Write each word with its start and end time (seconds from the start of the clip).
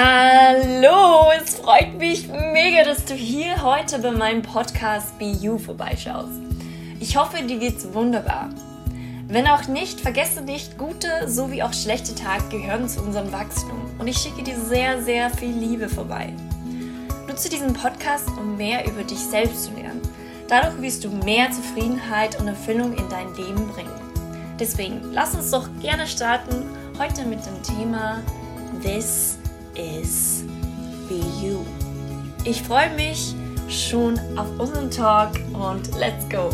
Hallo, 0.00 1.32
es 1.36 1.56
freut 1.56 1.98
mich 1.98 2.28
mega, 2.28 2.84
dass 2.84 3.04
du 3.04 3.14
hier 3.14 3.64
heute 3.64 3.98
bei 3.98 4.12
meinem 4.12 4.42
Podcast 4.42 5.18
Be 5.18 5.24
You 5.24 5.58
vorbeischaust. 5.58 6.40
Ich 7.00 7.16
hoffe, 7.16 7.42
dir 7.42 7.58
geht's 7.58 7.92
wunderbar. 7.92 8.48
Wenn 9.26 9.48
auch 9.48 9.66
nicht, 9.66 10.00
vergesse 10.00 10.42
nicht, 10.42 10.78
gute 10.78 11.28
sowie 11.28 11.64
auch 11.64 11.72
schlechte 11.72 12.14
Tage 12.14 12.44
gehören 12.48 12.88
zu 12.88 13.02
unserem 13.02 13.32
Wachstum 13.32 13.90
und 13.98 14.06
ich 14.06 14.18
schicke 14.18 14.44
dir 14.44 14.54
sehr, 14.56 15.02
sehr 15.02 15.30
viel 15.30 15.50
Liebe 15.50 15.88
vorbei. 15.88 16.32
Nutze 17.26 17.48
diesen 17.48 17.72
Podcast, 17.72 18.28
um 18.38 18.56
mehr 18.56 18.86
über 18.86 19.02
dich 19.02 19.18
selbst 19.18 19.64
zu 19.64 19.72
lernen. 19.72 20.00
Dadurch 20.46 20.80
wirst 20.80 21.02
du 21.02 21.10
mehr 21.10 21.50
Zufriedenheit 21.50 22.38
und 22.38 22.46
Erfüllung 22.46 22.96
in 22.96 23.08
dein 23.08 23.34
Leben 23.34 23.66
bringen. 23.66 23.90
Deswegen 24.60 25.00
lass 25.10 25.34
uns 25.34 25.50
doch 25.50 25.68
gerne 25.82 26.06
starten 26.06 26.70
heute 27.00 27.24
mit 27.24 27.40
dem 27.44 27.60
Thema 27.64 28.22
This 28.80 29.37
is 29.78 30.42
Be 31.08 31.20
You. 31.40 31.64
Ich 32.44 32.62
freue 32.62 32.90
mich 32.90 33.34
schon 33.68 34.18
auf 34.36 34.48
unseren 34.58 34.90
Talk 34.90 35.34
und 35.52 35.94
let's 35.96 36.28
go! 36.28 36.50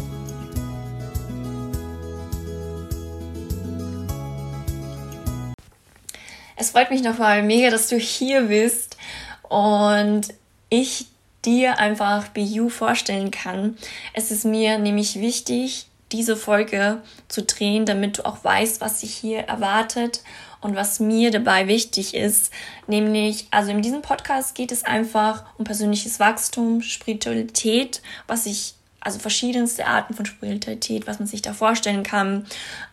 Es 6.57 6.71
freut 6.71 6.91
mich 6.91 7.03
nochmal 7.03 7.43
mega, 7.43 7.71
dass 7.71 7.89
du 7.89 7.97
hier 7.97 8.43
bist 8.43 8.97
und 9.43 10.29
ich 10.69 11.07
dir 11.45 11.79
einfach 11.79 12.29
Be 12.29 12.41
You 12.41 12.69
vorstellen 12.69 13.31
kann. 13.31 13.77
Es 14.13 14.31
ist 14.31 14.45
mir 14.45 14.79
nämlich 14.79 15.21
wichtig, 15.21 15.87
diese 16.13 16.37
Folge 16.37 17.03
zu 17.29 17.43
drehen, 17.43 17.87
damit 17.87 18.19
du 18.19 18.27
auch 18.27 18.45
weißt, 18.45 18.81
was 18.81 19.01
sich 19.01 19.15
hier 19.15 19.41
erwartet 19.41 20.23
und 20.65 20.75
was 20.75 20.99
mir 20.99 21.31
dabei 21.31 21.69
wichtig 21.69 22.15
ist. 22.15 22.51
Nämlich, 22.87 23.47
also 23.51 23.71
in 23.71 23.83
diesem 23.83 24.01
Podcast 24.01 24.55
geht 24.55 24.73
es 24.73 24.83
einfach 24.83 25.45
um 25.59 25.65
persönliches 25.67 26.19
Wachstum, 26.21 26.81
Spiritualität, 26.81 28.01
was 28.27 28.47
ich 28.47 28.75
also 28.99 29.19
verschiedenste 29.19 29.87
Arten 29.87 30.15
von 30.15 30.25
Spiritualität, 30.25 31.07
was 31.07 31.19
man 31.19 31.29
sich 31.29 31.43
da 31.43 31.53
vorstellen 31.53 32.03
kann, 32.03 32.47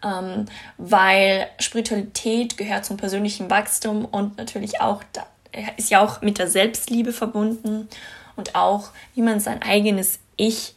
ähm, 0.03 0.47
weil 0.77 1.47
Spiritualität 1.59 2.57
gehört 2.57 2.83
zum 2.83 2.97
persönlichen 2.97 3.49
Wachstum 3.49 4.03
und 4.03 4.37
natürlich 4.37 4.81
auch 4.81 5.01
da, 5.13 5.25
ist 5.77 5.89
ja 5.89 6.03
auch 6.03 6.21
mit 6.21 6.39
der 6.39 6.49
Selbstliebe 6.49 7.13
verbunden 7.13 7.87
und 8.35 8.55
auch 8.55 8.89
wie 9.15 9.21
man 9.21 9.39
sein 9.39 9.61
eigenes 9.61 10.19
Ich 10.35 10.75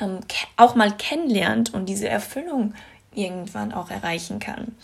ähm, 0.00 0.18
auch 0.56 0.74
mal 0.74 0.90
kennenlernt 0.90 1.72
und 1.72 1.86
diese 1.86 2.08
Erfüllung 2.08 2.74
irgendwann 3.14 3.72
auch 3.72 3.90
erreichen 3.90 4.38
kann. 4.38 4.74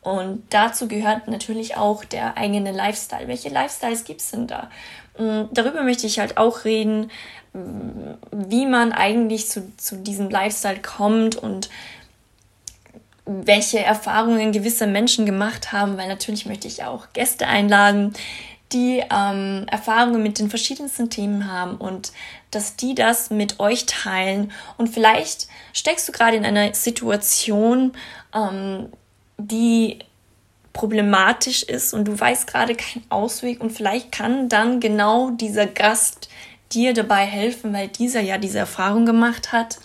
Und 0.00 0.44
dazu 0.50 0.88
gehört 0.88 1.28
natürlich 1.28 1.76
auch 1.76 2.04
der 2.04 2.36
eigene 2.36 2.72
Lifestyle. 2.72 3.28
Welche 3.28 3.48
Lifestyles 3.48 4.04
gibt 4.04 4.20
es 4.20 4.30
denn 4.30 4.46
da? 4.46 4.70
Mm, 5.18 5.44
darüber 5.52 5.82
möchte 5.82 6.06
ich 6.06 6.18
halt 6.18 6.36
auch 6.36 6.64
reden, 6.64 7.10
mm, 7.52 8.14
wie 8.32 8.66
man 8.66 8.92
eigentlich 8.92 9.48
zu, 9.48 9.70
zu 9.76 9.96
diesem 9.96 10.30
Lifestyle 10.30 10.80
kommt 10.80 11.36
und 11.36 11.68
welche 13.28 13.80
Erfahrungen 13.80 14.52
gewisse 14.52 14.86
Menschen 14.86 15.26
gemacht 15.26 15.72
haben, 15.72 15.98
weil 15.98 16.08
natürlich 16.08 16.46
möchte 16.46 16.66
ich 16.66 16.84
auch 16.84 17.08
Gäste 17.12 17.46
einladen, 17.46 18.14
die 18.72 19.02
ähm, 19.10 19.66
Erfahrungen 19.70 20.22
mit 20.22 20.38
den 20.38 20.50
verschiedensten 20.50 21.10
Themen 21.10 21.50
haben 21.50 21.76
und 21.76 22.12
dass 22.50 22.76
die 22.76 22.94
das 22.94 23.30
mit 23.30 23.60
euch 23.60 23.86
teilen. 23.86 24.52
Und 24.76 24.88
vielleicht 24.88 25.48
steckst 25.72 26.08
du 26.08 26.12
gerade 26.12 26.36
in 26.36 26.44
einer 26.44 26.74
Situation, 26.74 27.92
ähm, 28.34 28.88
die 29.38 30.00
problematisch 30.72 31.62
ist 31.62 31.94
und 31.94 32.06
du 32.06 32.18
weißt 32.18 32.46
gerade 32.46 32.74
keinen 32.74 33.04
Ausweg 33.08 33.60
und 33.60 33.70
vielleicht 33.70 34.12
kann 34.12 34.48
dann 34.48 34.80
genau 34.80 35.30
dieser 35.30 35.66
Gast 35.66 36.28
dir 36.72 36.92
dabei 36.92 37.24
helfen, 37.24 37.72
weil 37.72 37.88
dieser 37.88 38.20
ja 38.20 38.38
diese 38.38 38.58
Erfahrung 38.58 39.06
gemacht 39.06 39.52
hat. 39.52 39.78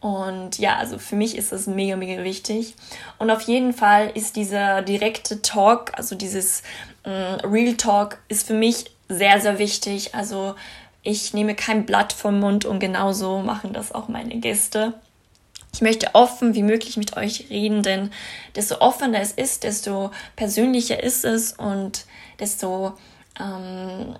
Und 0.00 0.58
ja, 0.58 0.76
also 0.76 0.98
für 0.98 1.16
mich 1.16 1.36
ist 1.36 1.50
das 1.50 1.66
mega, 1.66 1.96
mega 1.96 2.22
wichtig. 2.22 2.74
Und 3.18 3.30
auf 3.30 3.42
jeden 3.42 3.72
Fall 3.72 4.12
ist 4.14 4.36
dieser 4.36 4.82
direkte 4.82 5.42
Talk, 5.42 5.92
also 5.96 6.14
dieses 6.14 6.62
äh, 7.02 7.10
Real 7.10 7.74
Talk, 7.74 8.18
ist 8.28 8.46
für 8.46 8.54
mich 8.54 8.92
sehr, 9.08 9.40
sehr 9.40 9.58
wichtig. 9.58 10.14
Also 10.14 10.54
ich 11.02 11.34
nehme 11.34 11.54
kein 11.56 11.84
Blatt 11.84 12.12
vom 12.12 12.38
Mund 12.38 12.64
und 12.64 12.78
genauso 12.78 13.38
machen 13.38 13.72
das 13.72 13.92
auch 13.92 14.08
meine 14.08 14.36
Gäste. 14.36 14.94
Ich 15.72 15.80
möchte 15.80 16.14
offen 16.14 16.54
wie 16.54 16.62
möglich 16.62 16.96
mit 16.96 17.16
euch 17.16 17.46
reden, 17.50 17.82
denn 17.82 18.10
desto 18.56 18.80
offener 18.80 19.20
es 19.20 19.32
ist, 19.32 19.64
desto 19.64 20.10
persönlicher 20.34 21.02
ist 21.02 21.24
es 21.24 21.52
und 21.52 22.06
desto 22.40 22.94
ähm, 23.38 24.16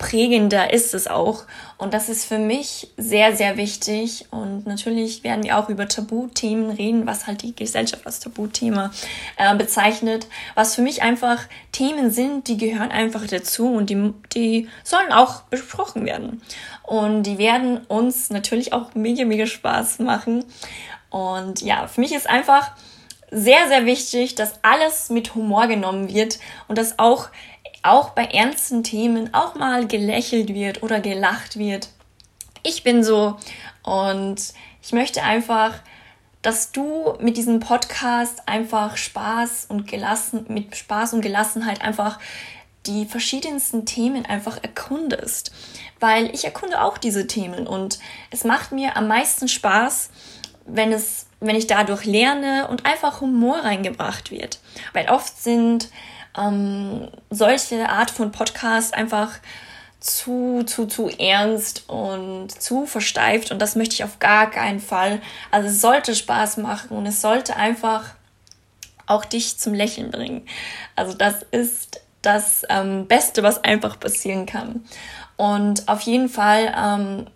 prägender 0.00 0.72
ist 0.72 0.94
es 0.94 1.06
auch. 1.06 1.44
Und 1.76 1.92
das 1.92 2.08
ist 2.08 2.24
für 2.24 2.38
mich 2.38 2.88
sehr, 2.96 3.36
sehr 3.36 3.58
wichtig. 3.58 4.26
Und 4.30 4.66
natürlich 4.66 5.22
werden 5.22 5.44
wir 5.44 5.58
auch 5.58 5.68
über 5.68 5.86
Tabuthemen 5.86 6.70
reden, 6.70 7.06
was 7.06 7.26
halt 7.26 7.42
die 7.42 7.54
Gesellschaft 7.54 8.06
als 8.06 8.18
Tabuthema 8.18 8.90
äh, 9.36 9.54
bezeichnet. 9.54 10.26
Was 10.54 10.74
für 10.74 10.82
mich 10.82 11.02
einfach 11.02 11.42
Themen 11.70 12.10
sind, 12.10 12.48
die 12.48 12.56
gehören 12.56 12.90
einfach 12.90 13.26
dazu 13.26 13.68
und 13.74 13.90
die, 13.90 14.14
die 14.34 14.68
sollen 14.84 15.12
auch 15.12 15.42
besprochen 15.42 16.06
werden. 16.06 16.40
Und 16.82 17.24
die 17.24 17.36
werden 17.36 17.78
uns 17.86 18.30
natürlich 18.30 18.72
auch 18.72 18.94
mega, 18.94 19.26
mega 19.26 19.46
Spaß 19.46 19.98
machen. 19.98 20.44
Und 21.10 21.60
ja, 21.60 21.86
für 21.88 22.00
mich 22.00 22.14
ist 22.14 22.28
einfach 22.28 22.72
sehr, 23.30 23.68
sehr 23.68 23.86
wichtig, 23.86 24.34
dass 24.34 24.54
alles 24.62 25.10
mit 25.10 25.34
Humor 25.34 25.66
genommen 25.66 26.12
wird 26.12 26.38
und 26.68 26.78
dass 26.78 26.98
auch 26.98 27.28
auch 27.82 28.10
bei 28.10 28.24
ernsten 28.24 28.82
Themen 28.82 29.32
auch 29.32 29.54
mal 29.54 29.86
gelächelt 29.86 30.52
wird 30.52 30.82
oder 30.82 31.00
gelacht 31.00 31.58
wird. 31.58 31.88
Ich 32.62 32.82
bin 32.82 33.02
so 33.02 33.38
und 33.82 34.52
ich 34.82 34.92
möchte 34.92 35.22
einfach, 35.22 35.74
dass 36.42 36.72
du 36.72 37.14
mit 37.20 37.36
diesem 37.36 37.60
Podcast 37.60 38.42
einfach 38.46 38.96
Spaß 38.96 39.66
und 39.68 39.86
gelassen, 39.86 40.46
mit 40.48 40.76
Spaß 40.76 41.14
und 41.14 41.20
Gelassenheit 41.20 41.82
einfach 41.82 42.18
die 42.86 43.04
verschiedensten 43.04 43.84
Themen 43.84 44.24
einfach 44.24 44.62
erkundest. 44.62 45.52
Weil 46.00 46.34
ich 46.34 46.44
erkunde 46.44 46.80
auch 46.82 46.96
diese 46.96 47.26
Themen 47.26 47.66
und 47.66 47.98
es 48.30 48.44
macht 48.44 48.72
mir 48.72 48.96
am 48.96 49.06
meisten 49.06 49.48
Spaß, 49.48 50.10
wenn 50.64 50.92
es, 50.92 51.26
wenn 51.40 51.56
ich 51.56 51.66
dadurch 51.66 52.04
lerne 52.04 52.68
und 52.68 52.86
einfach 52.86 53.20
Humor 53.20 53.58
reingebracht 53.58 54.30
wird. 54.30 54.60
Weil 54.92 55.08
oft 55.08 55.42
sind 55.42 55.88
ähm, 56.38 57.08
solche 57.30 57.88
Art 57.88 58.10
von 58.10 58.30
Podcast 58.30 58.94
einfach 58.94 59.30
zu, 60.00 60.62
zu, 60.64 60.86
zu 60.86 61.08
ernst 61.08 61.88
und 61.88 62.50
zu 62.50 62.86
versteift 62.86 63.50
und 63.50 63.60
das 63.60 63.76
möchte 63.76 63.94
ich 63.94 64.04
auf 64.04 64.18
gar 64.18 64.50
keinen 64.50 64.80
Fall. 64.80 65.20
Also 65.50 65.68
es 65.68 65.80
sollte 65.80 66.14
Spaß 66.14 66.56
machen 66.56 66.96
und 66.96 67.06
es 67.06 67.20
sollte 67.20 67.56
einfach 67.56 68.14
auch 69.06 69.24
dich 69.24 69.58
zum 69.58 69.74
Lächeln 69.74 70.10
bringen. 70.10 70.46
Also 70.96 71.14
das 71.14 71.42
ist 71.50 72.00
das 72.22 72.64
ähm, 72.68 73.06
Beste, 73.06 73.42
was 73.42 73.64
einfach 73.64 73.98
passieren 73.98 74.46
kann. 74.46 74.84
Und 75.36 75.88
auf 75.88 76.00
jeden 76.02 76.28
Fall 76.28 76.72
ähm, 76.76 77.26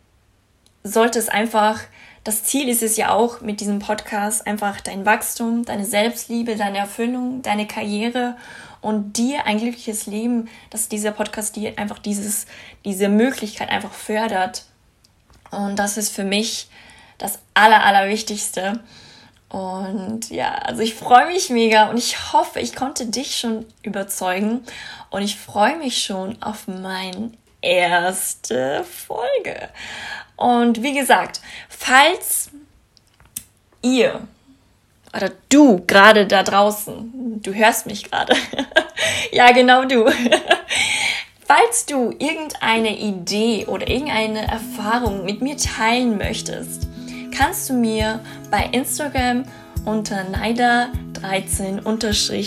sollte 0.83 1.19
es 1.19 1.29
einfach, 1.29 1.81
das 2.25 2.43
Ziel 2.43 2.71
ist 2.71 2.83
es 2.83 2.97
ja 2.97 3.11
auch 3.11 3.43
mit 3.43 3.61
diesem 3.61 3.79
Podcast, 3.79 4.47
einfach 4.47 4.81
dein 4.81 5.05
Wachstum, 5.05 5.65
deine 5.67 5.85
Selbstliebe, 5.85 6.57
deine 6.57 6.79
Erfüllung, 6.79 7.43
deine 7.43 7.67
Karriere 7.67 8.37
und 8.81 9.19
dir 9.19 9.47
ein 9.47 9.59
glückliches 9.59 10.07
Leben, 10.07 10.49
dass 10.71 10.89
dieser 10.89 11.13
Podcast 11.13 11.55
dir 11.57 11.79
einfach 11.79 11.99
dieses, 11.99 12.47
diese 12.85 13.11
Möglichkeit 13.11 13.69
einfach 13.69 13.93
fördert. 13.93 14.65
Und 15.51 15.79
das 15.79 15.99
ist 15.99 16.15
für 16.15 16.25
mich 16.25 16.69
das 17.19 17.39
Aller, 17.53 17.85
Allerwichtigste. 17.85 18.81
Und 19.51 20.31
ja, 20.31 20.55
also 20.55 20.81
ich 20.81 20.95
freue 20.95 21.27
mich 21.27 21.51
mega 21.51 21.91
und 21.91 21.99
ich 21.99 22.33
hoffe, 22.33 22.59
ich 22.59 22.75
konnte 22.75 23.07
dich 23.07 23.37
schon 23.37 23.67
überzeugen. 23.83 24.65
Und 25.11 25.23
ich 25.23 25.37
freue 25.37 25.77
mich 25.77 26.03
schon 26.03 26.43
auf 26.43 26.67
meine 26.69 27.31
erste 27.65 28.85
Folge. 28.85 29.71
Und 30.37 30.83
wie 30.83 30.95
gesagt, 30.95 31.41
falls 31.69 32.51
ihr 33.83 34.21
oder 35.15 35.31
du 35.49 35.85
gerade 35.87 36.27
da 36.27 36.43
draußen, 36.43 37.41
du 37.43 37.55
hörst 37.55 37.87
mich 37.87 38.11
gerade. 38.11 38.35
ja, 39.33 39.53
genau 39.53 39.85
du. 39.85 40.07
Falls 41.47 41.85
du 41.85 42.11
irgendeine 42.19 42.99
Idee 42.99 43.67
oder 43.67 43.87
irgendeine 43.87 44.49
Erfahrung 44.49 45.27
mit 45.27 45.43
mir 45.43 45.59
teilen 45.59 46.17
möchtest, 46.17 46.89
kannst 47.37 47.69
du 47.69 47.75
mir 47.75 48.21
bei 48.51 48.71
Instagram 48.73 49.45
unter 49.85 50.23
Naida13 50.23 51.85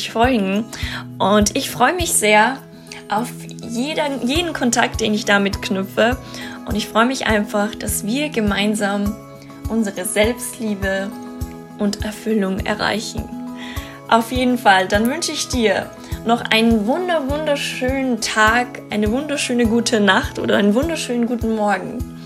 folgen. 0.09 0.65
Und 1.19 1.55
ich 1.55 1.69
freue 1.69 1.93
mich 1.93 2.11
sehr 2.11 2.57
auf 3.09 3.29
jeder, 3.61 4.23
jeden 4.23 4.53
Kontakt, 4.53 5.01
den 5.01 5.13
ich 5.13 5.25
damit 5.25 5.61
knüpfe. 5.61 6.17
Und 6.65 6.75
ich 6.75 6.87
freue 6.87 7.05
mich 7.05 7.27
einfach, 7.27 7.75
dass 7.75 8.05
wir 8.05 8.29
gemeinsam 8.29 9.15
unsere 9.69 10.05
Selbstliebe 10.05 11.09
und 11.79 12.03
Erfüllung 12.03 12.59
erreichen. 12.59 13.23
Auf 14.07 14.31
jeden 14.31 14.57
Fall, 14.57 14.87
dann 14.87 15.09
wünsche 15.09 15.31
ich 15.31 15.49
dir 15.49 15.89
noch 16.25 16.41
einen 16.41 16.87
wunder 16.87 17.29
wunderschönen 17.29 18.21
Tag, 18.21 18.81
eine 18.89 19.11
wunderschöne 19.11 19.65
gute 19.65 19.99
Nacht 19.99 20.39
oder 20.39 20.57
einen 20.57 20.73
wunderschönen 20.73 21.25
guten 21.25 21.55
Morgen. 21.55 22.19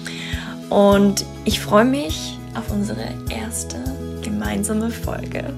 Und 0.69 1.25
ich 1.45 1.60
freue 1.60 1.86
mich 1.86 2.38
auf 2.56 2.72
unsere 2.72 3.07
erste 3.30 3.77
gemeinsame 4.22 4.89
Folge. 4.89 5.54